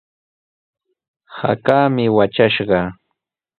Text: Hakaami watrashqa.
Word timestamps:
Hakaami 1.39 2.05
watrashqa. 2.17 2.81